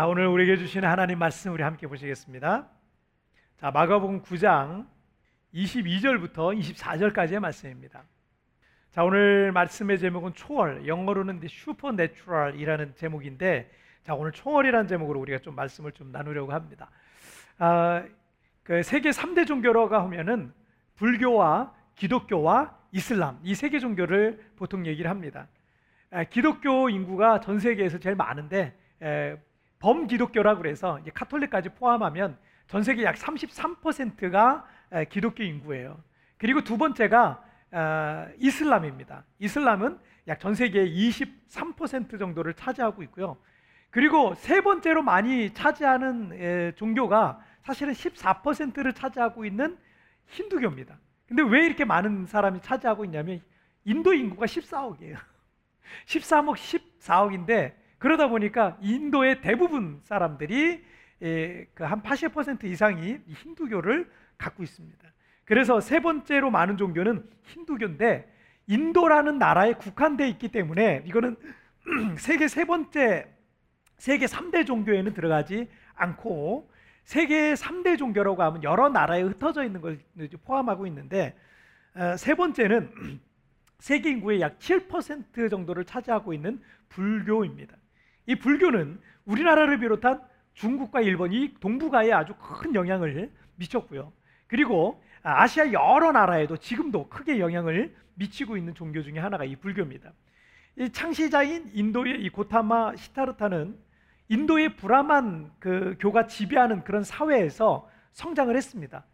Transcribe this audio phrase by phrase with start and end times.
[0.00, 2.66] 자, 오늘 우리에게 주시는 하나님 말씀 우리 함께 보시겠습니다.
[3.58, 4.86] 자, 마가복음 9장
[5.52, 8.04] 22절부터 24절까지의 말씀입니다.
[8.92, 13.70] 자, 오늘 말씀의 제목은 초월, 영어로는 Supernatural이라는 제목인데
[14.02, 16.90] 자, 오늘 초월이라는 제목으로 우리가 좀 말씀을 좀 나누려고 합니다.
[17.58, 18.02] 아,
[18.62, 20.54] 그 세계 3대 종교라고 하면은
[20.96, 25.46] 불교와 기독교와 이슬람 이 세 개 종교를 보통 얘기를 합니다.
[26.10, 29.36] 아, 기독교 인구가 전 세계에서 제일 많은데 에,
[29.80, 34.64] 범기독교라고 그래서 이제 카톨릭까지 포함하면 전 세계 약 33%가
[35.08, 36.00] 기독교 인구예요.
[36.38, 39.24] 그리고 두 번째가 어, 이슬람입니다.
[39.38, 43.36] 이슬람은 약 전 세계의 23% 정도를 차지하고 있고요.
[43.90, 49.76] 그리고 세 번째로 많이 차지하는 종교가 사실은 14%를 차지하고 있는
[50.26, 50.96] 힌두교입니다.
[51.26, 53.42] 근데 왜 이렇게 많은 사람이 차지하고 있냐면
[53.84, 55.16] 인도 인구가 14억이에요.
[56.06, 56.54] 13억,
[57.00, 60.82] 14억인데 그러다 보니까 인도의 대부분 사람들이
[61.74, 64.98] 그한 80% 이상이 힌두교를 갖고 있습니다.
[65.44, 68.32] 그래서 세 번째로 많은 종교는 힌두교인데
[68.66, 71.36] 인도라는 나라에 국한되어 있기 때문에 이거는
[72.16, 73.28] 세계 세 번째
[73.98, 76.70] 세계 3대 종교에는 들어가지 않고
[77.04, 79.98] 세계 3대 종교라고 하면 여러 나라에 흩어져 있는 걸
[80.44, 81.36] 포함하고 있는데
[81.94, 83.20] 어, 세 번째는
[83.78, 87.76] 세계 인구의 약 7% 정도를 차지하고 있는 불교입니다.
[88.30, 90.20] 이 불교는 우리나라를 비롯한
[90.54, 94.12] 중국과 일본 이 동북아에 아주 큰 영향을 미쳤고요.
[94.46, 100.12] 그리고 아시아 여러 나라에도 지금도 크게 영향을 미치고 있는 종교 중에 하나가 이 불교입니다.
[100.78, 103.76] 이 창시자인 인도의 이 고타마 시타르타는
[104.28, 109.04] 인도의 브라만 그 교가 지배하는 그런 사회에서 성장을 했습니다.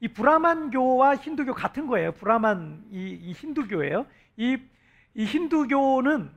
[0.00, 2.12] 이 브라만교와 힌두교 같은 거예요.
[2.12, 4.04] 브라만 이, 이 힌두교예요.
[4.36, 4.58] 이,
[5.14, 6.30] 이 힌두교는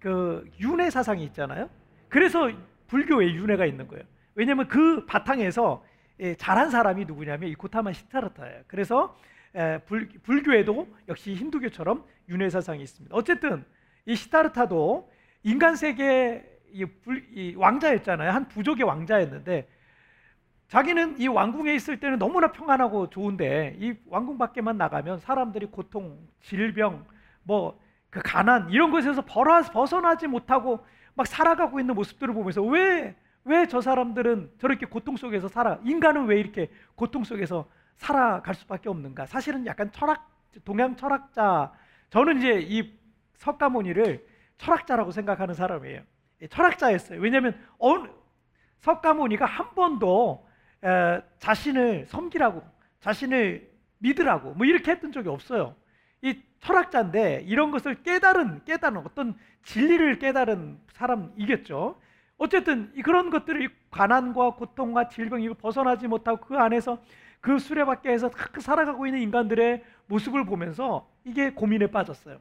[0.00, 1.70] 그 윤회 사상이 있잖아요.
[2.08, 2.50] 그래서
[2.88, 4.04] 불교에 윤회가 있는 거예요.
[4.34, 5.84] 왜냐하면 그 바탕에서
[6.20, 8.62] 예, 잘한 사람이 누구냐면 이 고타마 시타르타예요.
[8.66, 9.16] 그래서
[9.86, 13.14] 불, 불교에도 역시 힌두교처럼 윤회 사상이 있습니다.
[13.14, 13.64] 어쨌든
[14.04, 15.10] 이 시타르타도
[15.42, 18.30] 인간 세계 이, 왕자였잖아요.
[18.30, 19.68] 한 부족의 왕자였는데
[20.68, 27.06] 자기는 이 왕궁에 있을 때는 너무나 평안하고 좋은데 이 왕궁 밖에만 나가면 사람들이 고통, 질병,
[27.42, 27.86] 뭐
[28.16, 30.80] 그 가난 이런 것에서 벗어나지 못하고
[31.16, 33.16] 막 살아가고 있는 모습들을 보면서 왜
[33.46, 35.78] 왜 저 사람들은 저렇게 고통 속에서 살아?
[35.84, 39.26] 인간은 왜 이렇게 고통 속에서 살아갈 수밖에 없는가?
[39.26, 40.28] 사실은 약간 철학
[40.64, 41.72] 동양 철학자
[42.10, 42.92] 저는 이제 이
[43.36, 44.26] 석가모니를
[44.58, 46.02] 철학자라고 생각하는 사람이에요.
[46.42, 47.20] 예, 철학자였어요.
[47.20, 48.08] 왜냐하면 어느,
[48.80, 50.46] 석가모니가 한 번도
[50.82, 52.62] 에, 자신을 섬기라고,
[53.00, 55.76] 자신을 믿으라고 뭐 이렇게 했던 적이 없어요.
[56.22, 62.00] 이 철학자인데 이런 것을 깨달은 깨달은 어떤 진리를 깨달은 사람이겠죠.
[62.38, 67.02] 어쨌든 그런 것들을 가난과 고통과 질병 이거 벗어나지 못하고 그 안에서
[67.40, 72.38] 그 수레바퀴에서 살아가고 있는 인간들의 모습을 보면서 이게 고민에 빠졌어요.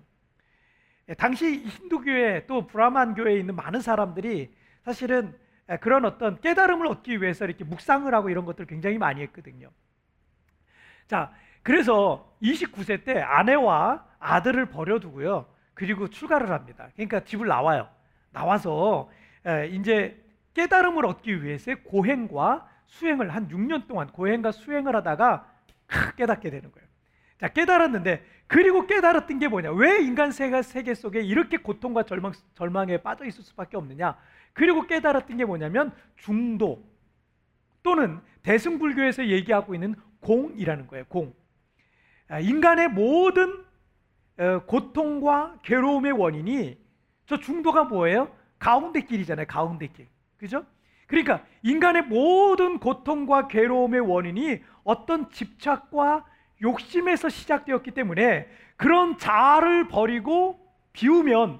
[1.10, 4.54] 예, 당시 힌두교회 또 브라만교회에 있는 많은 사람들이
[4.84, 5.38] 사실은
[5.82, 9.70] 그런 어떤 깨달음을 얻기 위해서 이렇게 묵상을 하고 이런 것들을 굉장히 많이 했거든요.
[11.08, 11.32] 자,
[11.64, 15.46] 그래서 29세 때 아내와 아들을 버려두고요.
[15.74, 16.90] 그리고 출가를 합니다.
[16.96, 17.90] 그러니까 집을 나와요.
[18.32, 19.10] 나와서
[19.72, 20.24] 이제
[20.54, 25.52] 깨달음을 얻기 위해서 고행과 수행을 한 6년 동안 고행과 수행을 하다가
[26.18, 26.88] 깨닫게 되는 거예요.
[27.40, 29.72] 자, 깨달았는데 그리고 깨달았던 게 뭐냐?
[29.74, 34.18] 왜 인간 세계 속에 이렇게 고통과 절망, 절망에 빠져 있을 수밖에 없느냐?
[34.54, 36.84] 그리고 깨달았던 게 뭐냐면 중도
[37.84, 41.06] 또는 대승불교에서 얘기하고 있는 공이라는 거예요.
[41.10, 41.34] 공.
[42.28, 43.64] 아, 인간의 모든
[44.38, 46.78] 어, 고통과 괴로움의 원인이
[47.28, 48.30] 저 중도가 뭐예요?
[48.60, 49.46] 가운데 길이잖아요.
[49.48, 50.08] 가운데 길.
[50.38, 50.66] 그죠?
[51.08, 56.26] 그러니까 인간의 모든 고통과 괴로움의 원인이 어떤 집착과
[56.62, 60.60] 욕심에서 시작되었기 때문에 그런 자아를 버리고
[60.94, 61.60] 비우면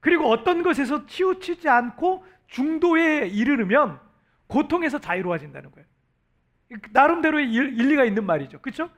[0.00, 3.98] 그리고 어떤 것에서 치우치지 않고 중도에 이르르면
[4.46, 5.86] 고통에서 자유로워진다는 거예요.
[6.92, 8.60] 나름대로의 일리가 있는 말이죠.
[8.60, 8.90] 그렇죠?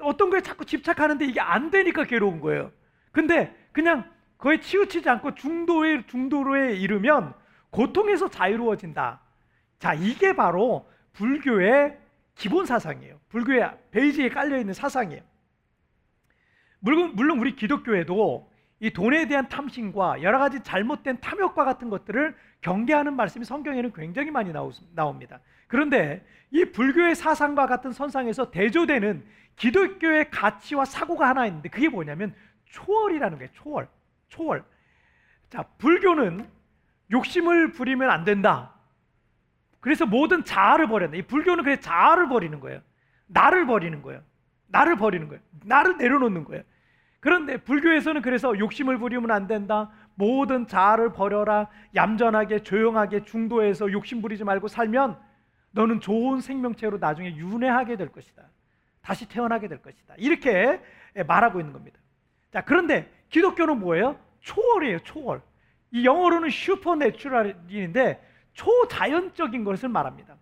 [0.00, 2.72] 어떤 거에 자꾸 집착하는데 이게 안 되니까 괴로운 거예요.
[3.12, 7.34] 근데 그냥 거의 치우치지 않고 중도에 중도로에 이르면
[7.70, 9.20] 고통에서 자유로워진다.
[9.78, 11.98] 자, 이게 바로 불교의
[12.34, 13.18] 기본 사상이에요.
[13.28, 15.22] 불교의 베이지에 깔려 있는 사상이에요.
[16.80, 23.14] 물론, 물론 우리 기독교에도 이 돈에 대한 탐심과 여러 가지 잘못된 탐욕과 같은 것들을 경계하는
[23.16, 24.52] 말씀이 성경에는 굉장히 많이
[24.92, 25.40] 나옵니다.
[25.66, 29.24] 그런데 이 불교의 사상과 같은 선상에서 대조되는
[29.56, 32.34] 기독교의 가치와 사고가 하나 있는데 그게 뭐냐면
[32.66, 33.50] 초월이라는 거예요.
[33.54, 33.88] 초월.
[34.28, 34.64] 초월.
[35.48, 36.46] 자, 불교는
[37.10, 38.74] 욕심을 부리면 안 된다.
[39.80, 41.18] 그래서 모든 자아를 버렸네.
[41.18, 42.80] 이 불교는 그래 자아를 버리는 거예요.
[43.26, 44.20] 나를 버리는 거예요.
[44.68, 45.40] 나를 버리는 거예요.
[45.64, 46.62] 나를 내려놓는 거예요.
[47.20, 49.90] 그런데 불교에서는 그래서 욕심을 부리면 안 된다.
[50.14, 51.68] 모든 자아를 버려라.
[51.94, 55.18] 얌전하게 조용하게 중도에서 욕심 부리지 말고 살면
[55.76, 58.42] 너는 좋은 생명체로 나중에 윤회하게 될 것이다.
[59.02, 60.14] 다시 태어나게 될 것이다.
[60.16, 60.80] 이렇게
[61.26, 62.00] 말하고 있는 겁니다.
[62.50, 64.18] 자, 그런데 기독교는 뭐예요?
[64.40, 65.42] 초월이에요, 초월.
[65.90, 70.36] 이 영어로는 슈퍼내추럴인데 초자연적인 것을 말합니다.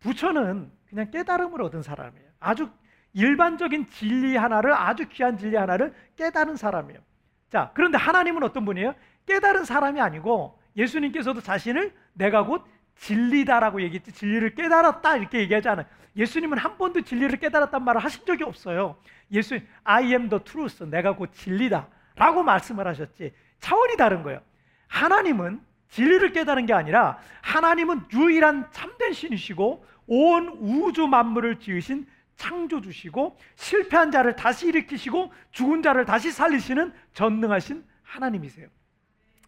[0.00, 2.28] 부처는 그냥 깨달음을 얻은 사람이에요.
[2.38, 2.68] 아주
[3.14, 7.00] 일반적인 진리 하나를 아주 귀한 진리 하나를 깨달은 사람이에요.
[7.48, 8.94] 자, 그런데 하나님은 어떤 분이에요?
[9.24, 12.62] 깨달은 사람이 아니고 예수님께서도 자신을 내가 곧
[12.96, 15.86] 진리다라고 얘기했지 진리를 깨달았다 이렇게 얘기하지 않아요.
[16.16, 18.96] 예수님은 한 번도 진리를 깨달았단 말을 하신 적이 없어요.
[19.32, 20.84] 예수 I am the truth.
[20.86, 23.34] 내가 곧 진리다라고 말씀을 하셨지.
[23.60, 24.40] 차원이 다른 거예요.
[24.88, 32.06] 하나님은 진리를 깨달은 게 아니라 하나님은 유일한 참된 신이시고 온 우주 만물을 지으신
[32.36, 38.68] 창조주시고 실패한 자를 다시 일으키시고 죽은 자를 다시 살리시는 전능하신 하나님이세요.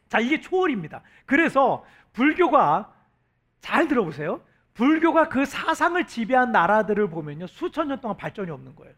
[0.09, 1.03] 자, 이게 초월입니다.
[1.27, 2.93] 그래서 불교가
[3.61, 4.41] 잘 들어보세요.
[4.75, 7.47] 불교가 그 사상을 지배한 나라들을 보면요.
[7.47, 8.95] 수천 년 동안 발전이 없는 거예요.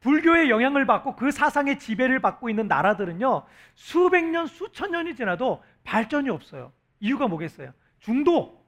[0.00, 3.44] 불교의 영향을 받고 그 사상의 지배를 받고 있는 나라들은요.
[3.74, 6.72] 수백 년, 수천 년이 지나도 발전이 없어요.
[7.00, 7.72] 이유가 뭐겠어요?
[7.98, 8.64] 중도,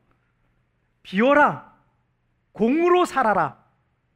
[1.02, 1.72] 비워라,
[2.52, 3.62] 공으로 살아라,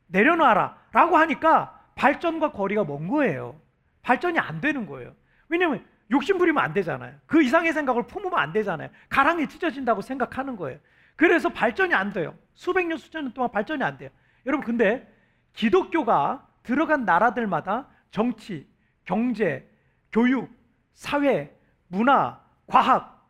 [0.09, 3.61] 내려놔라 라고 하니까 발전과 거리가 먼 거예요.
[4.03, 5.15] 발전이 안 되는 거예요.
[5.49, 7.15] 왜냐하면 욕심 부리면 안 되잖아요.
[7.27, 8.91] 그 이상의 생각을 품으면 안 되잖아요.
[9.09, 10.79] 가랑이 찢어진다고 생각하는 거예요.
[11.17, 12.37] 그래서 발전이 안 돼요.
[12.55, 14.11] 수백 년, 수천 년 동안 발전이 안 돼요.
[14.47, 15.11] 여러분, 근데
[15.55, 18.69] 기독교가 들어간 나라들마다 정치,
[19.05, 19.69] 경제,
[20.13, 20.51] 교육,
[20.93, 21.57] 사회,
[21.89, 23.29] 문화, 과학,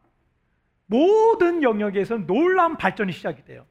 [0.86, 3.66] 모든 영역에서 놀라운 발전이 시작이 돼요.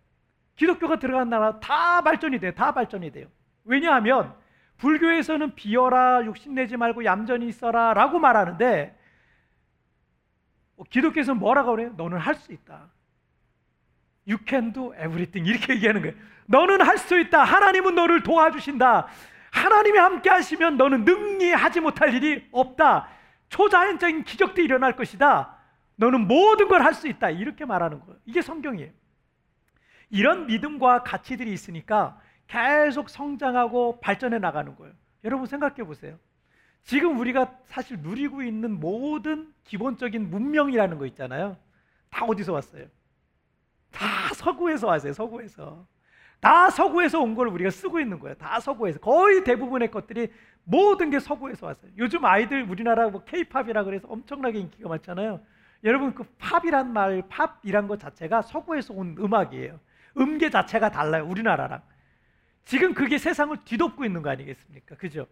[0.56, 2.54] 기독교가 들어간 나라 다 발전이 돼요.
[2.54, 3.28] 다 발전이 돼요.
[3.64, 4.36] 왜냐하면
[4.78, 8.98] 불교에서는 비어라, 욕심내지 말고 얌전히 있어라 라고 말하는데
[10.78, 11.94] 어, 기독교에서는 뭐라고 그래요?
[11.96, 12.90] 너는 할 수 있다.
[14.28, 15.50] You can do everything.
[15.50, 16.16] 이렇게 얘기하는 거예요.
[16.48, 17.44] 너는 할 수 있다.
[17.44, 19.08] 하나님은 너를 도와주신다.
[19.52, 23.08] 하나님이 함께 하시면 너는 능히 하지 못할 일이 없다.
[23.50, 25.56] 초자연적인 기적도 일어날 것이다.
[25.96, 27.30] 너는 모든 걸 할 수 있다.
[27.30, 28.18] 이렇게 말하는 거예요.
[28.26, 28.92] 이게 성경이에요.
[30.10, 32.20] 이런 믿음과 가치들이 있으니까
[32.54, 34.94] 계속 성장하고 발전해 나가는 거예요.
[35.24, 36.20] 여러분 생각해 보세요.
[36.84, 41.58] 지금 우리가 사실 누리고 있는 모든 기본적인 문명이라는 거 있잖아요.
[42.12, 42.86] 다 어디서 왔어요?
[43.92, 45.14] 다 서구에서 왔어요.
[45.14, 45.88] 서구에서.
[46.40, 48.36] 다 서구에서 온 걸 우리가 쓰고 있는 거예요.
[48.36, 49.00] 다 서구에서.
[49.00, 50.32] 거의 대부분의 것들이
[50.64, 51.92] 모든 게 서구에서 왔어요.
[51.98, 55.42] 요즘 아이들 우리나라 뭐 케이팝이라 그래서 엄청나게 인기가 많잖아요.
[55.86, 59.80] 여러분 그 팝이란 말, 팝이란 것 자체가 서구에서 온 음악이에요.
[60.18, 61.26] 음계 자체가 달라요.
[61.26, 61.82] 우리나라랑.
[62.66, 64.96] 지금 그게 세상을 뒤덮고 있는 거 아니겠습니까?
[64.96, 65.28] 그죠?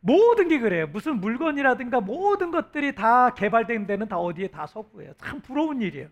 [0.00, 0.86] 모든 게 그래요.
[0.88, 5.14] 무슨 물건이라든가 모든 것들이 다 개발된 데는 다 어디에 다 서구예요.
[5.14, 6.08] 참 부러운 일이에요.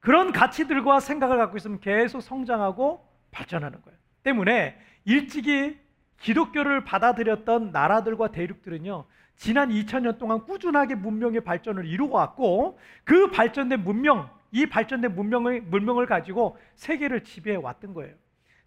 [0.00, 3.98] 그런 가치들과 생각을 갖고 있으면 계속 성장하고 발전하는 거예요.
[4.22, 5.78] 때문에 일찍이
[6.18, 9.04] 기독교를 받아들였던 나라들과 대륙들은요,
[9.36, 16.06] 지난 2000년 동안 꾸준하게 문명의 발전을 이루고 왔고, 그 발전된 문명, 이 발전된 문명을, 문명을
[16.06, 18.14] 가지고 세계를 지배해 왔던 거예요.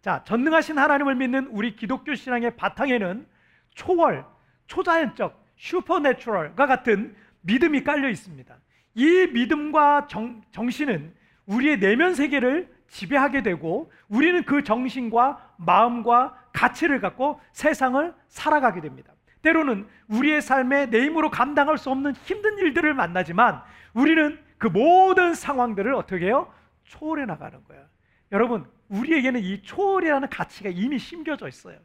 [0.01, 3.25] 자, 전능하신 하나님을 믿는 우리 기독교 신앙의 바탕에는
[3.73, 4.23] 초월,
[4.67, 8.55] 초자연적, 슈퍼내추럴과 같은 믿음이 깔려 있습니다.
[8.93, 11.11] 이 믿음과 정, 정신은
[11.47, 19.11] 우리의 내면 세계를 지배하게 되고 우리는 그 정신과 마음과 가치를 갖고 세상을 살아가게 됩니다.
[19.41, 23.63] 때로는 우리의 삶에 내 힘으로 감당할 수 없는 힘든 일들을 만나지만
[23.95, 26.53] 우리는 그 모든 상황들을 어떻게 해요?
[26.83, 27.87] 초월해 나가는 거야.
[28.31, 31.79] 여러분, 우리에게는 이 초월이라는 가치가 이미 심겨져 있어요.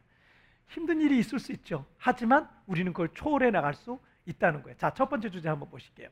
[0.67, 1.85] 힘든 일이 있을 수 있죠.
[1.97, 4.77] 하지만 우리는 그걸 초월해 나갈 수 있다는 거예요.
[4.77, 6.09] 자, 첫 번째 주제 한번 보실게요.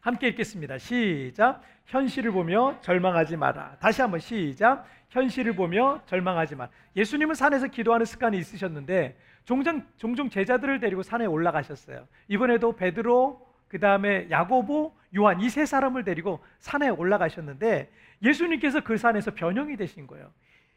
[0.00, 0.78] 함께 읽겠습니다.
[0.78, 1.62] 시작.
[1.86, 3.76] 현실을 보며 절망하지 마라.
[3.80, 4.86] 다시 한번 시작.
[5.10, 6.70] 현실을 보며 절망하지 마라.
[6.96, 12.06] 예수님은 산에서 기도하는 습관이 있으셨는데 종종, 종종 제자들을 데리고 산에 올라가셨어요.
[12.28, 17.90] 이번에도 베드로, 그 다음에 야고보, 요한 이 세 사람을 데리고 산에 올라가셨는데
[18.22, 20.30] 예수님께서 그 산에서 변형이 되신 거예요.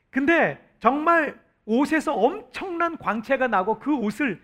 [0.10, 4.42] 근데 정말 옷에서 엄청난 광채가 나고 그 옷을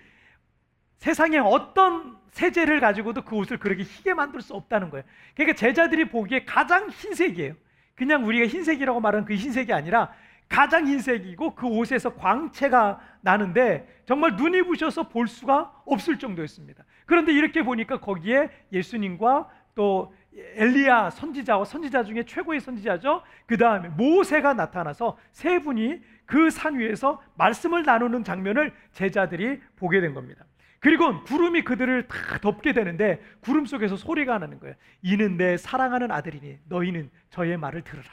[0.98, 5.04] 세상에 어떤 세제를 가지고도 그 옷을 그렇게 희게 만들 수 없다는 거예요.
[5.34, 7.56] 그러니까 제자들이 보기에 가장 흰색이에요.
[7.96, 10.14] 그냥 우리가 흰색이라고 말하는 그 흰색이 아니라
[10.48, 16.84] 가장 흰색이고 그 옷에서 광채가 나는데 정말 눈이 부셔서 볼 수가 없을 정도였습니다.
[17.06, 20.14] 그런데 이렇게 보니까 거기에 예수님과 또
[20.56, 23.24] 엘리야 선지자와 선지자 중에 최고의 선지자죠.
[23.46, 30.14] 그 다음에 모세가 나타나서 세 분이 그 산 위에서 말씀을 나누는 장면을 제자들이 보게 된
[30.14, 30.46] 겁니다.
[30.80, 34.76] 그리고 구름이 그들을 다 덮게 되는데 구름 속에서 소리가 나는 거예요.
[35.02, 38.06] 이는 내 사랑하는 아들이니 너희는 저의 말을 들으라.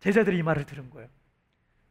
[0.00, 1.08] 제자들이 이 말을 들은 거예요.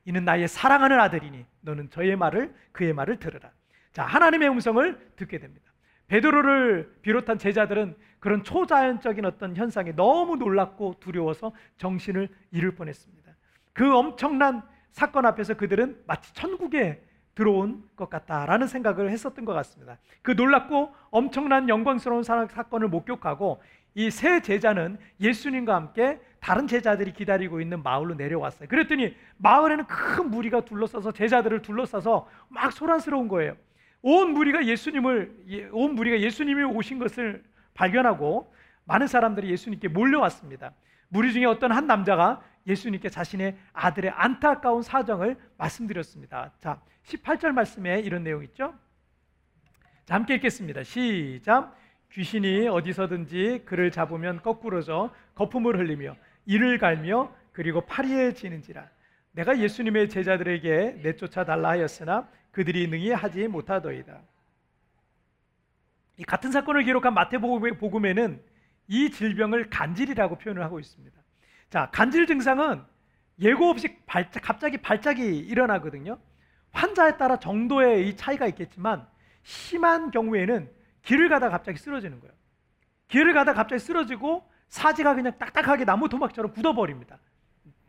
[0.05, 3.51] 이는 나의 사랑하는 아들이니 너는 저의 말을 그의 말을 들으라.
[3.91, 5.72] 자, 하나님의 음성을 듣게 됩니다.
[6.07, 13.31] 베드로를 비롯한 제자들은 그런 초자연적인 어떤 현상에 너무 놀랐고 두려워서 정신을 잃을 뻔했습니다.
[13.73, 17.03] 그 엄청난 사건 앞에서 그들은 마치 천국에
[17.35, 19.97] 들어온 것 같다라는 생각을 했었던 것 같습니다.
[20.21, 23.61] 그 놀랍고 엄청난 영광스러운 사건을 목격하고
[23.95, 28.67] 이 세 제자는 예수님과 함께 다른 제자들이 기다리고 있는 마을로 내려왔어요.
[28.67, 33.55] 그랬더니 마을에는 큰 무리가 둘러싸서 제자들을 둘러싸서 막 소란스러운 거예요.
[34.03, 37.43] 온 무리가 예수님을 예, 온 무리가 예수님이 오신 것을
[37.73, 40.73] 발견하고 많은 사람들이 예수님께 몰려왔습니다.
[41.07, 46.51] 무리 중에 어떤 한 남자가 예수님께 자신의 아들의 안타까운 사정을 말씀드렸습니다.
[46.59, 48.73] 자, 18절 말씀에 이런 내용 있죠?
[50.05, 50.83] 자, 함께 읽겠습니다.
[50.83, 51.75] 시작.
[52.11, 58.87] 귀신이 어디서든지 그를 잡으면 거꾸로져 거품을 흘리며 이를 갈며 그리고 파리에 지는지라.
[59.31, 64.21] 내가 예수님의 제자들에게 내쫓아 달라 하였으나 그들이 능히 하지 못하더이다.
[66.17, 68.41] 이 같은 사건을 기록한 마태복음에는
[68.87, 71.19] 이 질병을 간질이라고 표현을 하고 있습니다.
[71.71, 72.83] 자, 간질 증상은
[73.39, 76.19] 예고 없이 발작, 갑자기 발작이 일어나거든요.
[76.71, 79.07] 환자에 따라 정도의 이 차이가 있겠지만
[79.41, 80.69] 심한 경우에는
[81.01, 82.33] 길을 가다 갑자기 쓰러지는 거예요.
[83.07, 87.17] 길을 가다 갑자기 쓰러지고 사지가 그냥 딱딱하게 나무 토막처럼 굳어버립니다.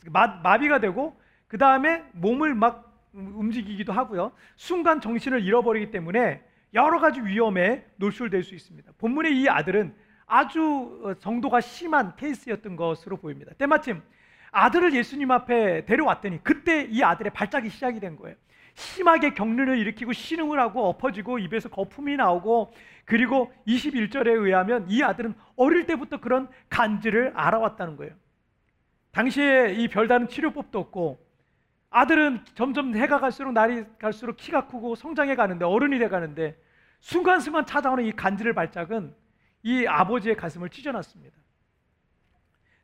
[0.06, 4.32] 마, 마비가 되고 그 다음에 몸을 막 움직이기도 하고요.
[4.56, 6.42] 순간 정신을 잃어버리기 때문에
[6.74, 8.92] 여러 가지 위험에 노출될 수 있습니다.
[8.98, 9.94] 본문의 이 아들은
[10.26, 13.52] 아주 어, 정도가 심한 케이스였던 것으로 보입니다.
[13.54, 14.02] 때마침
[14.50, 18.36] 아들을 예수님 앞에 데려왔더니 그때 이 아들의 발작이 시작이 된 거예요.
[18.74, 22.72] 심하게 경련을 일으키고 신음을 하고 엎어지고 입에서 거품이 나오고
[23.04, 28.14] 그리고 21절에 의하면 이 아들은 어릴 때부터 그런 간지를 알아왔다는 거예요.
[29.12, 31.23] 당시에 이 별다른 치료법도 없고
[31.94, 36.60] 아들은 점점 해가 갈수록 날이 갈수록 키가 크고 성장해 가는데 어른이 돼 가는데
[36.98, 39.14] 순간순간 찾아오는 이 간지를 발작은
[39.62, 41.36] 이 아버지의 가슴을 찢어놨습니다.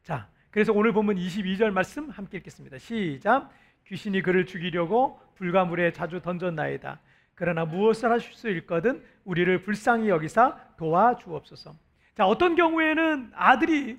[0.05, 2.79] 자, 그래서 오늘 보면 22절 말씀 함께 읽겠습니다.
[2.79, 3.51] 시작.
[3.89, 7.01] 귀신이 그를 죽이려고 불가물에 자주 던졌나이다.
[7.35, 11.75] 그러나 무엇을 하실 수 있거든 우리를 불쌍히 여기사 도와주옵소서.
[12.15, 13.99] 자, 어떤 경우에는 아들이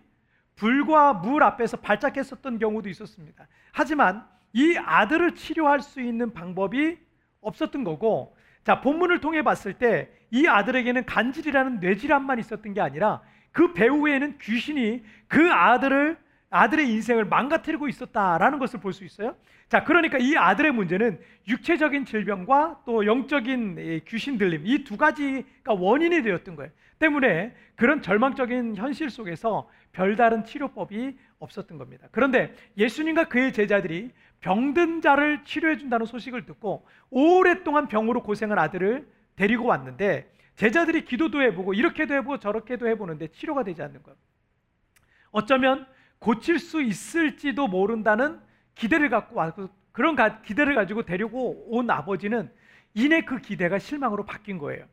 [0.55, 3.47] 불과 물 앞에서 발작했었던 경우도 있었습니다.
[3.73, 6.97] 하지만 이 아들을 치료할 수 있는 방법이
[7.41, 13.73] 없었던 거고, 자, 본문을 통해 봤을 때 이 아들에게는 간질이라는 뇌질환만 있었던 게 아니라 그
[13.73, 16.17] 배후에는 귀신이 그 아들을
[16.49, 19.35] 아들의 인생을 망가뜨리고 있었다라는 것을 볼 수 있어요.
[19.69, 26.23] 자, 그러니까 이 아들의 문제는 육체적인 질병과 또 영적인 귀신 들림 이 두 가지가 원인이
[26.23, 26.71] 되었던 거예요.
[27.01, 32.07] 때문에 그런 절망적인 현실 속에서 별다른 치료법이 없었던 겁니다.
[32.11, 39.65] 그런데 예수님과 그의 제자들이 병든 자를 치료해 준다는 소식을 듣고 오랫동안 병으로 고생한 아들을 데리고
[39.65, 44.15] 왔는데 제자들이 기도도 해보고 이렇게도 해보고 저렇게도 해보는데 치료가 되지 않는 것.
[45.31, 45.85] 어쩌면
[46.19, 48.39] 고칠 수 있을지도 모른다는
[48.75, 52.51] 기대를 갖고 와서 그런 기대를 가지고 데리고 온 아버지는
[52.93, 54.85] 이내 그 기대가 실망으로 바뀐 거예요.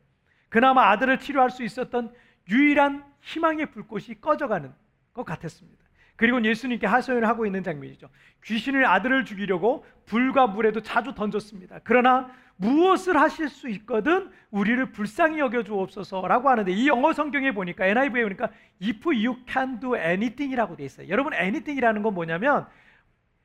[0.48, 2.12] 그나마 아들을 치료할 수 있었던
[2.50, 4.72] 유일한 희망의 불꽃이 꺼져가는
[5.12, 5.84] 것 같았습니다.
[6.16, 8.08] 그리고 예수님께 하소연을 하고 있는 장면이죠.
[8.44, 11.80] 귀신을 아들을 죽이려고 불과 물에도 자주 던졌습니다.
[11.84, 18.24] 그러나 무엇을 하실 수 있거든 우리를 불쌍히 여겨 주옵소서라고 하는데 이 영어 성경에 보니까 NIV에
[18.24, 18.50] 보니까
[18.82, 21.08] if you can do anything이라고 돼 있어요.
[21.08, 22.66] 여러분 anything이라는 건 뭐냐면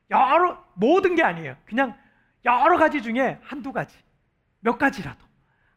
[0.10, 1.56] 여러 모든 게 아니에요.
[1.66, 1.96] 그냥
[2.44, 3.98] 여러 가지 중에 한두 가지,
[4.60, 5.24] 몇 가지라도,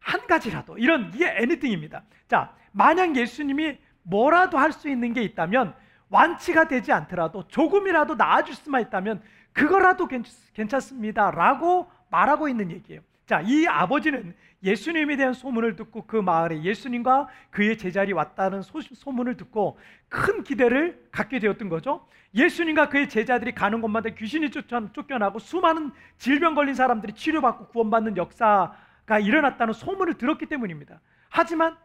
[0.07, 2.01] 한 가지라도 이런 이게 anything입니다.
[2.29, 5.75] 자, 만약 예수님이 뭐라도 할 수 있는 게 있다면
[6.09, 9.21] 완치가 되지 않더라도 조금이라도 나아질 수만 있다면
[9.51, 10.07] 그거라도
[10.53, 11.31] 괜찮습니다.
[11.31, 13.01] 라고 말하고 있는 얘기예요.
[13.25, 14.33] 자, 이 아버지는
[14.63, 21.39] 예수님에 대한 소문을 듣고 그 마을에 예수님과 그의 제자리 왔다는 소문을 듣고 큰 기대를 갖게
[21.39, 22.07] 되었던 거죠.
[22.33, 28.73] 예수님과 그의 제자들이 가는 곳마다 귀신이 쫓겨나고 수많은 질병 걸린 사람들이 치료받고 구원받는 역사
[29.07, 31.01] 가 일어났다는 소문을 들었기 때문입니다.
[31.29, 31.75] 하지만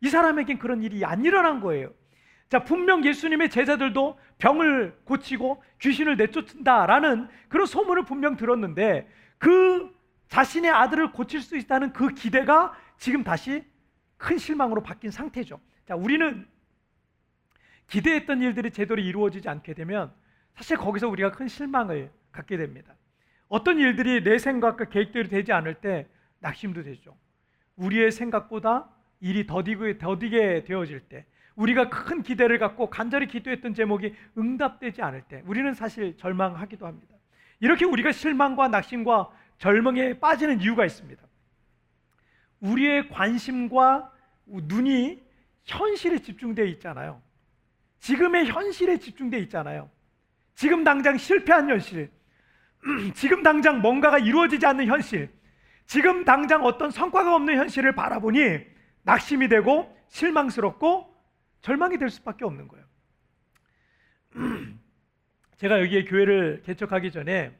[0.00, 1.92] 이 사람에겐 그런 일이 안 일어난 거예요.
[2.50, 9.92] 자, 분명 예수님의 제자들도 병을 고치고 귀신을 내쫓는다라는 그런 소문을 분명 들었는데 그
[10.28, 13.64] 자신의 아들을 고칠 수 있다는 그 기대가 지금 다시
[14.18, 15.58] 큰 실망으로 바뀐 상태죠.
[15.86, 16.46] 자, 우리는
[17.86, 20.12] 기대했던 일들이 제대로 이루어지지 않게 되면
[20.54, 22.94] 사실 거기서 우리가 큰 실망을 갖게 됩니다.
[23.48, 26.06] 어떤 일들이 내 생각과 계획대로 되지 않을 때
[26.40, 27.16] 낙심도 되죠.
[27.76, 28.88] 우리의 생각보다
[29.20, 31.26] 일이 더디게, 더디게 되어질 때,
[31.56, 37.16] 우리가 큰 기대를 갖고 간절히 기도했던 제목이 응답되지 않을 때, 우리는 사실 절망하기도 합니다.
[37.60, 41.20] 이렇게 우리가 실망과 낙심과 절망에 빠지는 이유가 있습니다.
[42.60, 44.12] 우리의 관심과
[44.46, 45.22] 눈이
[45.64, 47.20] 현실에 집중되어 있잖아요.
[47.98, 49.90] 지금의 현실에 집중되어 있잖아요.
[50.54, 52.10] 지금 당장 실패한 현실,
[53.14, 55.30] 지금 당장 뭔가가 이루어지지 않는 현실,
[55.88, 58.60] 지금 당장 어떤 성과가 없는 현실을 바라보니
[59.04, 61.16] 낙심이 되고 실망스럽고
[61.62, 62.86] 절망이 될 수밖에 없는 거예요.
[65.56, 67.58] 제가 여기에 교회를 개척하기 전에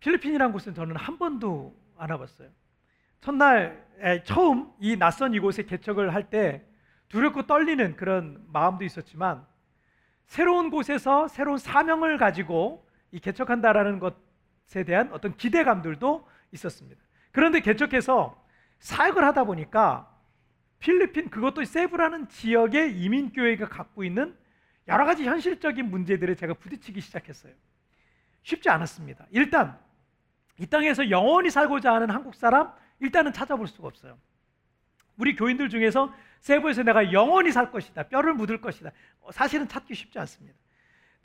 [0.00, 2.50] 필리핀이라는 곳은 저는 한 번도 안 와봤어요.
[3.20, 3.86] 첫날
[4.24, 6.66] 처음 이 낯선 이곳에 개척을 할 때
[7.08, 9.46] 두렵고 떨리는 그런 마음도 있었지만
[10.26, 17.02] 새로운 곳에서 새로운 사명을 가지고 이 개척한다라는 것에 대한 어떤 기대감들도 있었습니다.
[17.32, 18.42] 그런데 개척해서
[18.78, 20.10] 사역을 하다 보니까
[20.78, 24.36] 필리핀 그것도 세부라는 지역의 이민 교회가 갖고 있는
[24.86, 27.52] 여러 가지 현실적인 문제들에 제가 부딪히기 시작했어요.
[28.42, 29.26] 쉽지 않았습니다.
[29.30, 29.78] 일단
[30.58, 34.18] 이 땅에서 영원히 살고자 하는 한국 사람 일단은 찾아볼 수가 없어요.
[35.16, 38.04] 우리 교인들 중에서 세부에서 내가 영원히 살 것이다.
[38.08, 38.90] 뼈를 묻을 것이다.
[39.20, 40.58] 어, 사실은 찾기 쉽지 않습니다.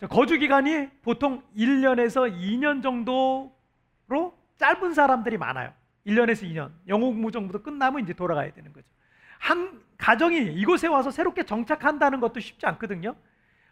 [0.09, 5.73] 거주 기간이 보통 1년에서 2년 정도로 짧은 사람들이 많아요.
[6.05, 6.71] 1년에서 2년.
[6.87, 8.87] 영어 공부 정도 끝나면 이제 돌아가야 되는 거죠.
[9.39, 13.15] 한 가정이 이곳에 와서 새롭게 정착한다는 것도 쉽지 않거든요.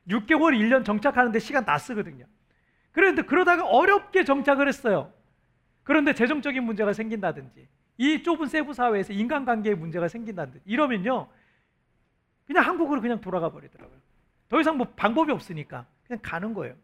[0.10, 2.26] 6개월, 1년 정착하는데 시간 다 쓰거든요.
[2.92, 5.14] 그런데 그러다가 어렵게 정착을 했어요.
[5.84, 11.28] 그런데 재정적인 문제가 생긴다든지 이 좁은 세부 사회에서 인간관계에 문제가 생긴다든지 이러면요.
[12.46, 13.98] 그냥 한국으로 그냥 돌아가 버리더라고요.
[14.48, 16.76] 더 이상 뭐 방법이 없으니까 그냥 가는 거예요.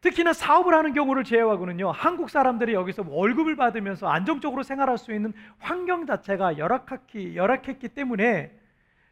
[0.00, 6.06] 특히나 사업을 하는 경우를 제외하고는요, 한국 사람들이 여기서 월급을 받으면서 안정적으로 생활할 수 있는 환경
[6.06, 8.52] 자체가 열악했기, 열악했기 때문에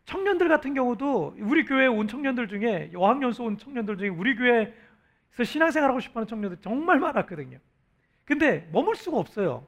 [0.05, 6.01] 청년들 같은 경우도 우리 교회에 온 청년들 중에 어학연수 온 청년들 중에 우리 교회에서 신앙생활하고
[6.01, 7.59] 싶어하는 청년들 정말 많았거든요.
[8.25, 9.67] 근데 머물 수가 없어요.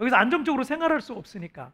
[0.00, 1.72] 여기서 안정적으로 생활할 수 없으니까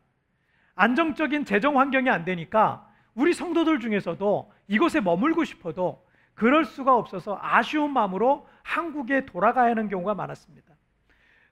[0.74, 7.92] 안정적인 재정 환경이 안 되니까 우리 성도들 중에서도 이곳에 머물고 싶어도 그럴 수가 없어서 아쉬운
[7.92, 10.74] 마음으로 한국에 돌아가야 하는 경우가 많았습니다.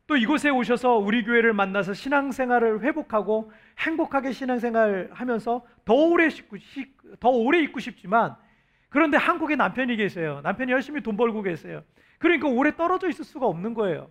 [0.06, 6.56] 또 이곳에 오셔서 우리 교회를 만나서 신앙생활을 회복하고 행복하게 신앙생활 하면서 더 오래 있고,
[7.20, 8.34] 더 오래 있고 싶지만
[8.88, 10.40] 그런데 한국에 남편이 계세요.
[10.42, 11.82] 남편이 열심히 돈 벌고 계세요.
[12.18, 14.10] 그러니까 오래 떨어져 있을 수가 없는 거예요.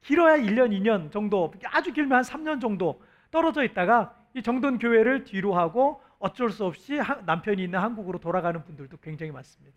[0.00, 5.54] 길어야 1년, 2년 정도, 아주 길면 한 3년 정도 떨어져 있다가 이 정돈 교회를 뒤로
[5.54, 9.76] 하고 어쩔 수 없이 남편이 있는 한국으로 돌아가는 분들도 굉장히 많습니다.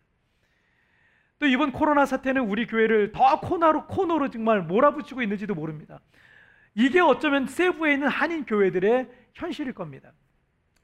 [1.40, 6.00] 또 이번 코로나 사태는 우리 교회를 더 코너로 코너로 정말 몰아붙이고 있는지도 모릅니다.
[6.74, 10.12] 이게 어쩌면 세부에 있는 한인 교회들의 현실일 겁니다.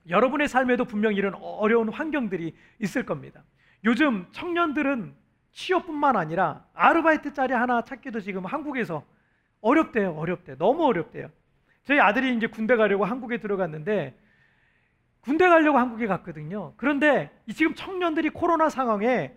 [0.09, 3.43] 여러분의 삶에도 분명 이런 어려운 환경들이 있을 겁니다.
[3.83, 5.15] 요즘 청년들은
[5.51, 9.03] 취업뿐만 아니라 아르바이트 자리 하나 찾기도 지금 한국에서
[9.61, 10.13] 어렵대요.
[10.15, 10.57] 어렵대.
[10.57, 11.29] 너무 어렵대요.
[11.83, 14.17] 저희 아들이 이제 군대 가려고 한국에 들어갔는데
[15.21, 16.73] 군대 가려고 한국에 갔거든요.
[16.75, 19.33] 그런데 지금 청년들이 코로나 상황에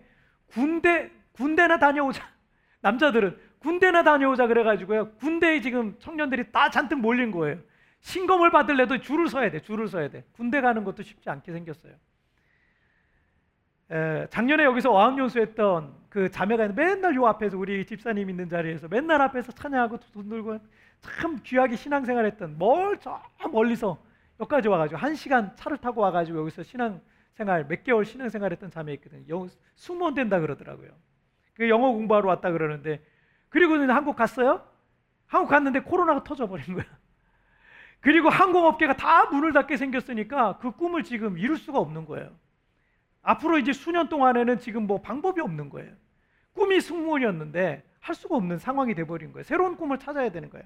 [0.47, 2.23] 군대 군대나 다녀오자.
[2.81, 5.11] 남자들은 군대나 다녀오자 그래가지고요.
[5.13, 7.59] 군대에 지금 청년들이 다 잔뜩 몰린 거예요.
[8.01, 9.61] 신검을 받을래도 줄을 서야 돼.
[9.61, 10.23] 줄을 서야 돼.
[10.31, 11.93] 군대 가는 것도 쉽지 않게 생겼어요.
[13.89, 19.21] 에, 작년에 여기서 어학연수 했던 그 자매가 맨날 요 앞에서 우리 집사님 있는 자리에서 맨날
[19.21, 20.59] 앞에서 찬양하고 돈 들고
[21.01, 23.97] 참 귀하게 신앙생활 했던 뭘저 멀리서
[24.39, 26.99] 여기까지 와가지고 한 시간 차를 타고 와가지고 여기서 신앙
[27.37, 29.47] 생활 몇 개월 신앙생활 했던 자매 있거든요.
[29.75, 30.89] 수면 된다 그러더라고요.
[31.53, 33.03] 그 영어 공부하러 왔다 그러는데
[33.49, 34.67] 그리고는 한국 갔어요?
[35.27, 36.85] 한국 갔는데 코로나가 터져버린 거야.
[38.01, 42.31] 그리고 항공업계가 다 문을 닫게 생겼으니까 그 꿈을 지금 이룰 수가 없는 거예요.
[43.21, 45.93] 앞으로 이제 수년 동안에는 지금 뭐 방법이 없는 거예요.
[46.53, 49.43] 꿈이 승무원이었는데 할 수가 없는 상황이 돼버린 거예요.
[49.43, 50.65] 새로운 꿈을 찾아야 되는 거예요.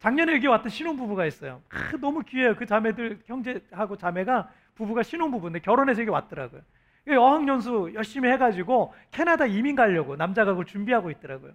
[0.00, 1.62] 작년에 여기 왔던 신혼부부가 있어요.
[1.70, 2.54] 아, 너무 귀해요.
[2.56, 6.62] 그 자매들, 형제하고 자매가 부부가 신혼부부인데 결혼해서 여기 왔더라고요.
[7.10, 11.52] 어학연수 열심히 해가지고 캐나다 이민 가려고 남자가 그걸 준비하고 있더라고요.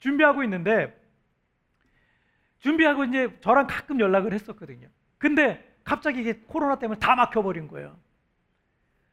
[0.00, 0.94] 준비하고 있는데
[2.58, 4.88] 준비하고 이제 저랑 가끔 연락을 했었거든요.
[5.16, 7.96] 근데 갑자기 이게 코로나 때문에 다 막혀버린 거예요.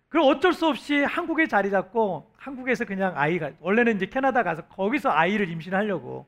[0.09, 5.09] 그럼 어쩔 수 없이 한국에 자리 잡고 한국에서 그냥 아이가 원래는 이제 캐나다 가서 거기서
[5.09, 6.27] 아이를 임신하려고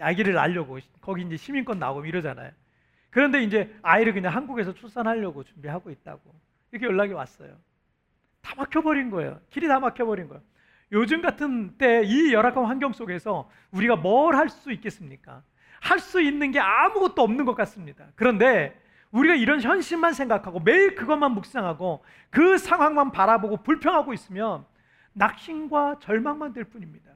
[0.00, 2.50] 아기를 낳으려고 거기 이제 시민권 나오고 이러잖아요.
[3.10, 6.34] 그런데 이제 아이를 그냥 한국에서 출산하려고 준비하고 있다고
[6.72, 7.54] 이렇게 연락이 왔어요.
[8.40, 9.38] 다 막혀버린 거예요.
[9.50, 10.42] 길이 다 막혀버린 거예요.
[10.90, 15.42] 요즘 같은 때 이 열악한 환경 속에서 우리가 뭘 할 수 있겠습니까?
[15.80, 18.06] 할 수 있는 게 아무것도 없는 것 같습니다.
[18.14, 18.80] 그런데
[19.10, 24.64] 우리가 이런 현실만 생각하고 매일 그것만 묵상하고 그 상황만 바라보고 불평하고 있으면
[25.12, 27.10] 낙심과 절망만 될 뿐입니다.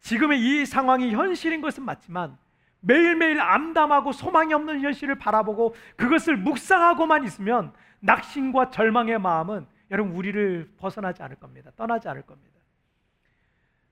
[0.00, 2.36] 지금의 이 상황이 현실인 것은 맞지만
[2.80, 11.22] 매일매일 암담하고 소망이 없는 현실을 바라보고 그것을 묵상하고만 있으면 낙심과 절망의 마음은 여러분 우리를 벗어나지
[11.22, 11.70] 않을 겁니다.
[11.76, 12.58] 떠나지 않을 겁니다.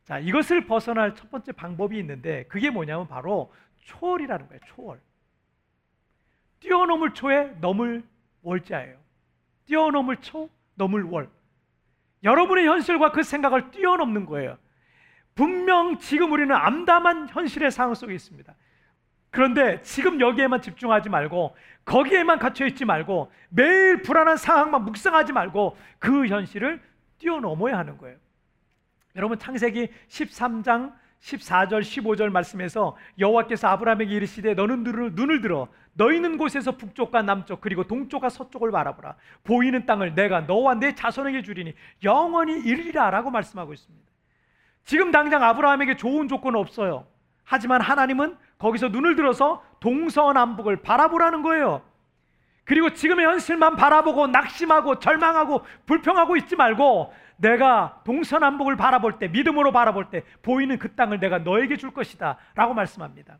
[0.04, 3.52] 자, 이것을 벗어날 첫 번째 방법이 있는데 그게 뭐냐면 바로
[3.84, 4.60] 초월이라는 거예요.
[4.66, 5.00] 초월.
[6.60, 8.04] 뛰어넘을 초에 넘을
[8.42, 8.96] 월자예요.
[9.66, 11.28] 뛰어넘을 초, 넘을 월.
[12.22, 14.58] 여러분의 현실과 그 생각을 뛰어넘는 거예요.
[15.34, 18.54] 분명 지금 우리는 암담한 현실의 상황 속에 있습니다.
[19.30, 26.26] 그런데 지금 여기에만 집중하지 말고 거기에만 갇혀 있지 말고 매일 불안한 상황만 묵상하지 말고 그
[26.26, 26.80] 현실을
[27.18, 28.16] 뛰어넘어야 하는 거예요.
[29.14, 34.82] 여러분 창세기 13장 14절 15절 말씀에서 여호와께서 아브라함에게 이르시되 너는
[35.14, 40.74] 눈을 들어 너 있는 곳에서 북쪽과 남쪽 그리고 동쪽과 서쪽을 바라보라 보이는 땅을 내가 너와
[40.74, 44.06] 내 자손에게 주리니 영원히 이르리라라고 말씀하고 있습니다.
[44.84, 47.06] 지금 당장 아브라함에게 좋은 조건은 없어요.
[47.44, 51.82] 하지만 하나님은 거기서 눈을 들어서 동서남북을 바라보라는 거예요.
[52.64, 60.10] 그리고 지금의 현실만 바라보고 낙심하고 절망하고 불평하고 있지 말고 내가 동서남북을 바라볼 때 믿음으로 바라볼
[60.10, 63.38] 때 보이는 그 땅을 내가 너에게 줄 것이다 라고 말씀합니다.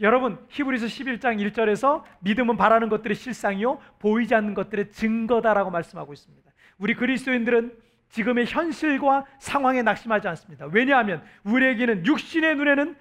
[0.00, 6.50] 여러분 히브리서 11장 1절에서 믿음은 바라는 것들의 실상이요 보이지 않는 것들의 증거다라고 말씀하고 있습니다.
[6.78, 7.72] 우리 그리스도인들은
[8.08, 10.66] 지금의 현실과 상황에 낙심하지 않습니다.
[10.66, 12.96] 왜냐하면 우리에게는 육신의 눈에는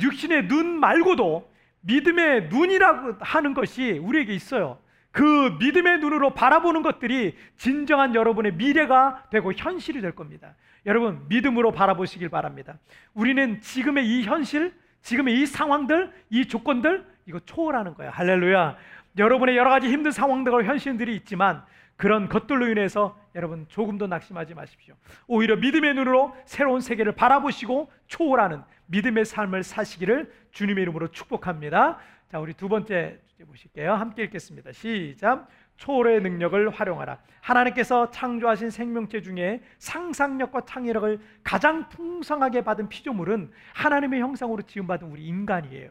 [0.00, 4.78] 육신의 눈 말고도 믿음의 눈이라고 하는 것이 우리에게 있어요.
[5.10, 10.54] 그 믿음의 눈으로 바라보는 것들이 진정한 여러분의 미래가 되고 현실이 될 겁니다.
[10.86, 12.78] 여러분, 믿음으로 바라보시길 바랍니다.
[13.14, 18.10] 우리는 지금의 이 현실, 지금의 이 상황들, 이 조건들, 이거 초월하는 거야.
[18.10, 18.76] 할렐루야.
[19.18, 21.64] 여러분의 여러 가지 힘든 상황들과 현실들이 있지만
[21.98, 24.94] 그런 것들로 인해서 여러분 조금 더 낙심하지 마십시오.
[25.26, 31.98] 오히려 믿음의 눈으로 새로운 세계를 바라보시고 초월하는 믿음의 삶을 사시기를 주님의 이름으로 축복합니다.
[32.30, 33.92] 자, 우리 두 번째 주제 보실게요.
[33.92, 34.70] 함께 읽겠습니다.
[34.70, 35.48] 시작.
[35.76, 37.18] 초월의 능력을 활용하라.
[37.40, 45.90] 하나님께서 창조하신 생명체 중에 상상력과 창의력을 가장 풍성하게 받은 피조물은 하나님의 형상으로 지음받은 우리 인간이에요.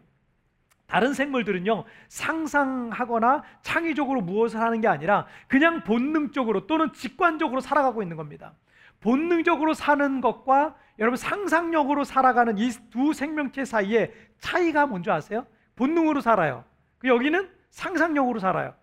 [0.88, 8.54] 다른 생물들은요, 상상하거나 창의적으로 무엇을 하는 게 아니라 그냥 본능적으로 또는 직관적으로 살아가고 있는 겁니다.
[9.02, 15.46] 본능적으로 사는 것과 여러분 상상력으로 살아가는 이 두 생명체 사이에 차이가 뭔지 아세요?
[15.76, 16.64] 본능으로 살아요.
[16.98, 18.74] 그 여기는 상상력으로 살아요.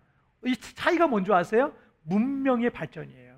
[0.45, 1.73] 이 차이가 뭔지 아세요?
[2.03, 3.35] 문명의 발전이에요.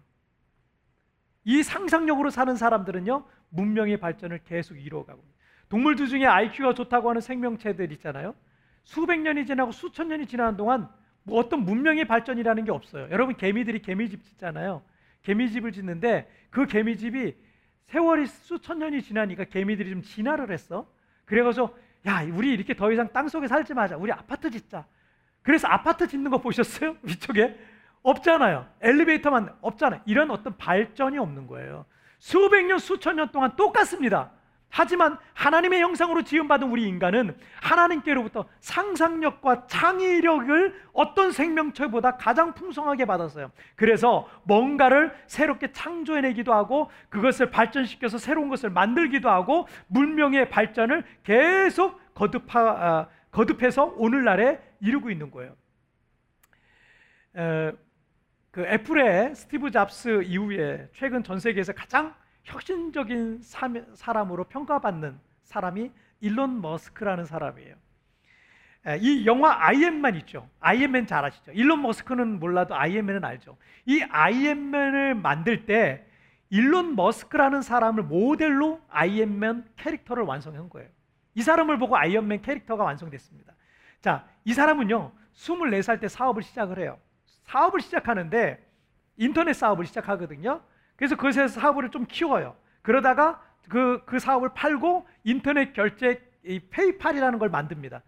[1.46, 5.24] 이 상상력으로 사는 사람들은요, 문명의 발전을 계속 이루어가고
[5.70, 8.36] 동물들 중에 IQ가 좋다고 하는 생명체들 있잖아요.
[8.88, 10.88] 수백 년이 지나고 수천 년이 지나는 동안
[11.24, 13.10] 뭐 어떤 문명의 발전이라는 게 없어요.
[13.12, 14.82] 여러분 개미들이 개미집 짓잖아요.
[15.24, 17.36] 개미집을 짓는데 그 개미집이
[17.88, 20.90] 세월이 수천 년이 지나니까 개미들이 좀 진화를 했어.
[21.26, 23.98] 그래가지고 야, 우리 이렇게 더 이상 땅 속에 살지 마자.
[23.98, 24.86] 우리 아파트 짓자.
[25.42, 26.96] 그래서 아파트 짓는 거 보셨어요?
[27.04, 27.60] 위쪽에?
[28.04, 28.70] 없잖아요.
[28.80, 30.00] 엘리베이터만 없잖아요.
[30.06, 31.86] 이런 어떤 발전이 없는 거예요.
[32.20, 34.32] 수백 년, 수천 년 동안 똑같습니다.
[34.70, 43.52] 하지만 하나님의 형상으로 지음받은 우리 인간은 하나님께로부터 상상력과 창의력을 어떤 생명체보다 가장 풍성하게 받았어요.
[43.76, 52.60] 그래서 뭔가를 새롭게 창조해내기도 하고 그것을 발전시켜서 새로운 것을 만들기도 하고 문명의 발전을 계속 거듭하,
[52.60, 55.56] 아, 거듭해서 오늘날에 이루고 있는 거예요.
[57.38, 57.72] 에,
[58.52, 62.16] 그 애플의 스티브 잡스 이후에 최근 전 세계에서 가장
[62.48, 67.76] 혁신적인 사람으로 평가받는 사람이 일론 머스크라는 사람이에요.
[69.02, 70.50] 이 영화 아이엠만 있죠.
[70.62, 71.52] 아이엠맨 잘 아시죠?
[71.52, 73.58] 일론 머스크는 몰라도 아이엠맨은 알죠.
[73.86, 76.06] 이 아이엠맨을 만들 때
[76.50, 80.90] 일론 머스크라는 사람을 모델로 아이엠맨 캐릭터를 완성한 거예요.
[81.36, 83.54] 이 사람을 보고 Iron Man 캐릭터가 완성됐습니다.
[84.00, 86.98] 자, 이 사람은요, 24살 때 사업을 시작을 해요.
[87.44, 88.66] 사업을 시작하는데
[89.18, 90.62] 인터넷 사업을 시작하거든요.
[90.98, 92.58] 그래서 그것에서 사업을 좀 키워요.
[92.82, 98.02] 그러다가 그, 그 사업을 팔고 인터넷 결제 이 PayPal이라는 걸 만듭니다.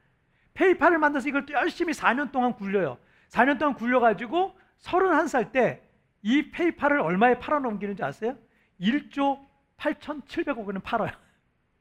[0.54, 2.98] PayPal을 만들어서 이걸 또 열심히 4년 동안 굴려요.
[3.30, 5.90] 4년 동안 굴려가지고 31살 때
[6.22, 8.36] 이 PayPal을 얼마에 팔아넘기는지 아세요?
[8.82, 9.40] 1조
[9.78, 11.12] 8,700억 원에 팔아요.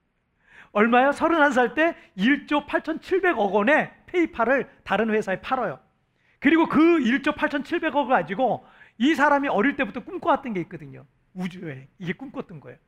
[0.73, 1.11] 얼마요?
[1.11, 5.81] 31살 때 1조 8,700억 원에 PayPal을 다른 회사에 팔아요.
[6.41, 8.65] 그리고 그 1조 8,700억을 가지고
[8.99, 11.07] 이 사람이 어릴 때부터 꿈꿔왔던 게 있거든요.
[11.35, 11.89] 우주여행.
[11.99, 12.79] 이게 꿈꿨던 거예요.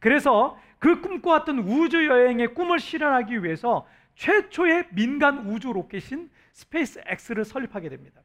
[0.00, 8.20] 그래서 그 꿈꿔왔던 우주여행의 꿈을 실현하기 위해서 최초의 민간 우주 로켓인 SpaceX를 설립하게 됩니다.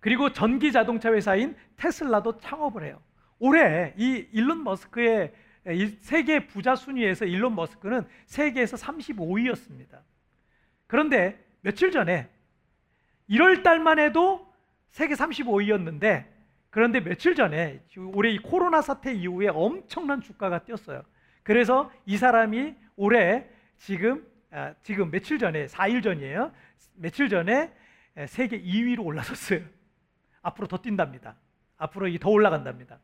[0.00, 3.00] 그리고 전기 자동차 회사인 테슬라도 창업을 해요.
[3.38, 5.32] 올해 이 일론 머스크의
[6.00, 10.00] 세계 부자 순위에서 일론 머스크는 세계에서 35위였습니다.
[10.86, 12.28] 그런데 며칠 전에
[13.28, 14.45] 1월 달만 해도
[14.96, 16.24] 세계 35위였는데
[16.70, 17.82] 그런데 며칠 전에
[18.14, 21.02] 올해 이 코로나 사태 이후에 엄청난 주가가 뛰었어요.
[21.42, 26.50] 그래서 이 사람이 올해 지금 아, 지금 며칠 전에 4일 전이에요.
[26.94, 27.74] 며칠 전에
[28.26, 29.60] 세계 2위로 올라섰어요.
[30.40, 31.36] 앞으로 더 뛴답니다.
[31.76, 32.98] 앞으로 더 올라간답니다.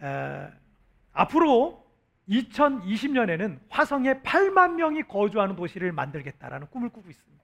[0.00, 0.48] 에,
[1.12, 1.84] 앞으로
[2.28, 7.37] 2020년에는 화성에 8만 명이 거주하는 도시를 만들겠다라는 꿈을 꾸고 있습니다.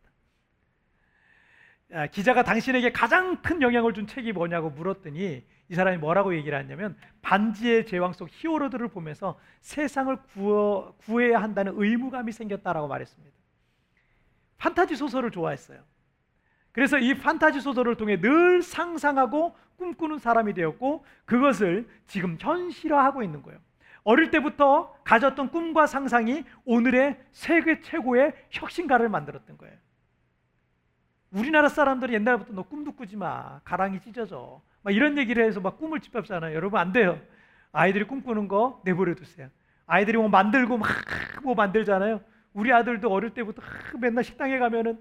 [1.95, 6.97] 아, 기자가 당신에게 가장 큰 영향을 준 책이 뭐냐고 물었더니 이 사람이 뭐라고 얘기를 했냐면
[7.23, 13.37] 반지의 제왕 속 히어로들을 보면서 세상을 구어, 구해야 한다는 의무감이 생겼다라고 말했습니다.
[14.59, 15.85] 판타지 소설을 좋아했어요.
[16.73, 23.61] 그래서 이 판타지 소설을 통해 늘 상상하고 꿈꾸는 사람이 되었고 그것을 지금 현실화하고 있는 거예요.
[24.03, 29.84] 어릴 때부터 가졌던 꿈과 상상이 오늘의 세계 최고의 혁신가를 만들었던 거예요.
[31.35, 33.61] 우리나라 사람들이 옛날부터 너 꿈도 꾸지 마.
[33.65, 34.63] 가랑이 찢어져.
[34.83, 36.55] 막 이런 얘기를 해서 막 꿈을 짓밟잖아요.
[36.55, 37.21] 여러분 안 돼요.
[37.73, 39.49] 아이들이 꿈꾸는 거 내버려 두세요.
[39.87, 40.89] 아이들이 뭐 만들고 막
[41.45, 42.23] 뭐 만들잖아요.
[42.55, 43.63] 우리 아들도 어릴 때부터
[44.01, 44.99] 맨날 식당에 가면은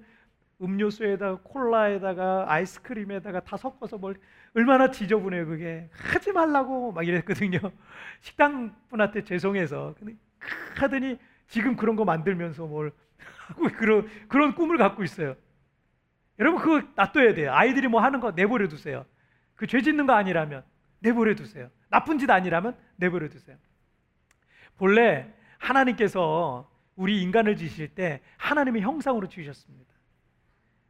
[0.61, 4.15] 음료수에다가 콜라에다가 아이스크림에다가 다 섞어서 뭘
[4.53, 7.59] 얼마나 지저분해요 그게 하지 말라고 막 이랬거든요
[8.21, 9.95] 식당 분한테 죄송해서
[10.77, 11.17] 하더니
[11.47, 12.91] 지금 그런 거 만들면서 뭘
[13.47, 15.35] 하고 그런 그런 꿈을 갖고 있어요
[16.39, 17.53] 여러분 그거 놔둬야 돼요.
[17.53, 19.05] 아이들이 뭐 하는 거 내버려 두세요.
[19.55, 20.63] 그 죄 짓는 거 아니라면
[20.99, 21.69] 내버려 두세요.
[21.89, 23.57] 나쁜 짓 아니라면 내버려 두세요.
[24.77, 29.93] 본래 하나님께서 우리 인간을 지실 때 하나님의 형상으로 지으셨습니다.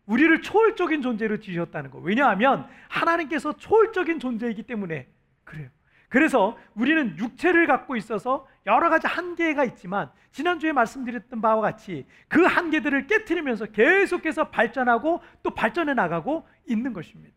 [0.05, 1.99] 우리를 초월적인 존재로 지으셨다는 거.
[1.99, 5.07] 왜냐하면 하나님께서 초월적인 존재이기 때문에
[5.43, 5.69] 그래요.
[6.09, 13.07] 그래서 우리는 육체를 갖고 있어서 여러 가지 한계가 있지만 지난주에 말씀드렸던 바와 같이 그 한계들을
[13.07, 17.33] 깨뜨리면서 계속해서 발전하고 또 발전해 나가고 있는 것입니다.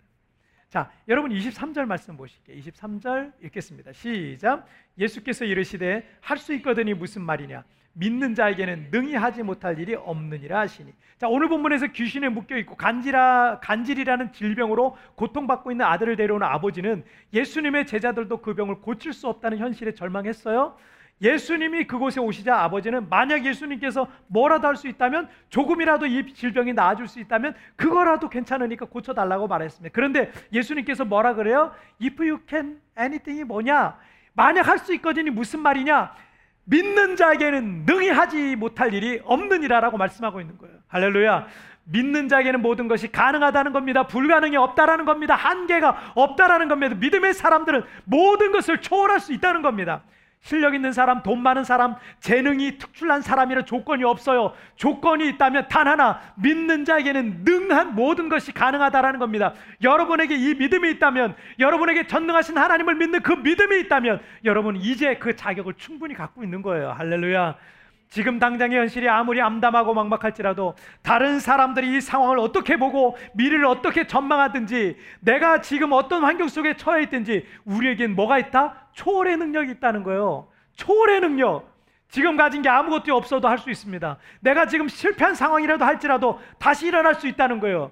[0.69, 2.61] 자, 여러분 23절 말씀 보실게요.
[2.61, 3.93] 23절 읽겠습니다.
[3.93, 4.67] 시작.
[4.99, 7.65] 예수께서 이르시되 할 수 있거든이 무슨 말이냐?
[7.99, 10.93] 믿는 자에게는 능히 하지 못할 일이 없느니라 하시니.
[11.17, 17.87] 자, 오늘 본문에서 귀신에 묶여 있고 간지라 간질이라는 질병으로 고통받고 있는 아들을 데려오는 아버지는 예수님의
[17.87, 20.77] 제자들도 그 병을 고칠 수 없다는 현실에 절망했어요.
[21.23, 27.21] 예수님이 그곳에 오시자 아버지는 만약 예수님께서 뭐라도 할 수 있다면 조금이라도 이 질병이 나아질 수
[27.21, 29.93] 있다면 그거라도 괜찮으니까 고쳐달라고 말했습니다.
[29.95, 31.73] 그런데 예수님께서 뭐라 그래요?
[32.03, 33.97] If you can anything이 뭐냐?
[34.35, 36.13] 만약 할 수 있거든이 무슨 말이냐?
[36.65, 40.77] 믿는 자에게는 능히 하지 못할 일이 없느니라라고 말씀하고 있는 거예요.
[40.89, 41.47] 할렐루야.
[41.85, 44.07] 믿는 자에게는 모든 것이 가능하다는 겁니다.
[44.09, 45.35] 불가능이 없다라는 겁니다.
[45.37, 46.97] 한계가 없다라는 겁니다.
[46.97, 50.03] 믿음의 사람들은 모든 것을 초월할 수 있다는 겁니다.
[50.47, 54.53] 실력 있는 사람, 돈 많은 사람, 재능이 특출난 사람이라 조건이 없어요.
[54.77, 59.55] 조건이 있다면 단 하나 믿는 자에게는 능한 모든 것이 가능하다라는 겁니다.
[59.83, 65.75] 여러분에게 이 믿음이 있다면, 여러분에게 전능하신 하나님을 믿는 그 믿음이 있다면, 여러분 이제 그 자격을
[65.79, 66.93] 충분히 갖고 있는 거예요.
[66.93, 67.57] 할렐루야.
[68.09, 74.97] 지금 당장의 현실이 아무리 암담하고 막막할지라도 다른 사람들이 이 상황을 어떻게 보고 미래를 어떻게 전망하든지
[75.21, 78.89] 내가 지금 어떤 환경 속에 처해 있든지 우리에겐 뭐가 있다?
[78.93, 80.49] 초월의 능력이 있다는 거예요.
[80.77, 81.75] 초월의 능력.
[82.09, 84.17] 지금 가진 게 아무것도 없어도 할 수 있습니다.
[84.41, 87.91] 내가 지금 실패한 상황이라도 할지라도 다시 일어날 수 있다는 거예요.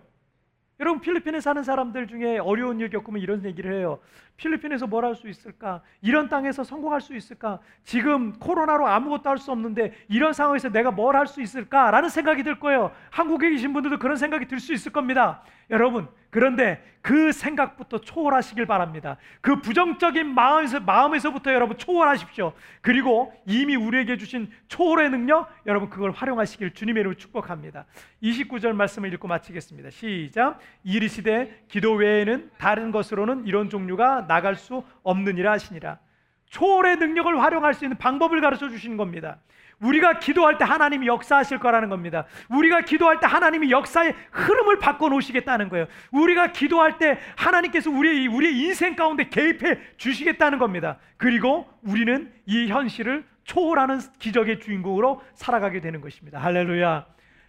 [0.81, 4.01] 여러분 필리핀에 사는 사람들 중에 어려운 일 겪으면 이런 얘기를 해요.
[4.37, 5.83] 필리핀에서 뭘 할 수 있을까?
[6.03, 7.61] 이런 땅에서 성공할 수 있을까?
[7.85, 11.93] 지금 코로나로 아무것도 할 수 없는데 이런 상황에서 내가 뭘 할 수 있을까?
[11.93, 12.91] 라는 생각이 들 거예요.
[13.11, 15.43] 한국에 계신 분들도 그런 생각이 들 수 있을 겁니다.
[15.71, 19.19] 여러분, 그런데 그 생각부터 초월하시길 바랍니다.
[19.41, 22.55] 그 부정적인 마음에서, 마음에서부터 여러분 초월하십시오.
[22.81, 27.85] 그리고 이미 우리에게 주신 초월의 능력, 여러분 그걸 활용하시길 주님의 이름으로 축복합니다.
[28.21, 29.91] 29절 말씀을 읽고 마치겠습니다.
[29.91, 30.59] 시작.
[30.83, 36.01] 이르시되 기도 외에는 다른 것으로는 이런 종류가 나갈 수 없느니라 하시니라.
[36.47, 39.39] 초월의 능력을 활용할 수 있는 방법을 가르쳐 주시는 겁니다.
[39.81, 42.27] 우리가 기도할 때 하나님이 역사하실 거라는 겁니다.
[42.49, 45.87] 우리가 기도할 때 하나님이 역사의 흐름을 바꿔 놓으시겠다는 거예요.
[46.13, 50.99] 우리가 기도할 때 하나님께서 우리의, 우리의 인생 가운데 개입해 주시겠다는 겁니다.
[51.17, 56.39] 그리고 우리는 이 현실을 초월하는 기적의 주인공으로 살아가게 되는 것입니다.
[56.39, 57.07] 할렐루야.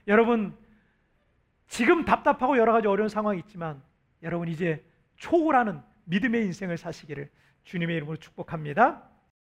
[0.07, 0.55] 여러분,
[1.67, 3.81] 지금 답답하고 여러 가지 어려운 상황이 있지만
[4.23, 4.83] 여러분 이제
[5.17, 7.29] 초월하는 믿음의 인생을 사시기를
[7.63, 9.03] 주님의 이름으로 축복합니다.